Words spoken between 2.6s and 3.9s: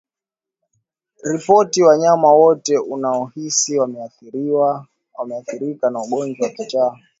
unaohisi